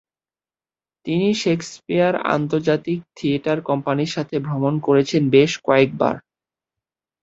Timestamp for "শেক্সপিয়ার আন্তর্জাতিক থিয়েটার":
1.43-3.57